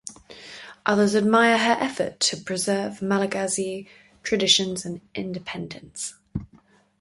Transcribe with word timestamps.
Others 0.87 1.15
admire 1.15 1.59
her 1.59 1.73
effort 1.79 2.19
to 2.21 2.35
preserve 2.35 3.03
Malagasy 3.03 3.87
traditions 4.23 4.83
and 4.83 5.01
independence. 5.13 6.15